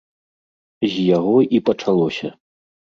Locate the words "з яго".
0.91-1.37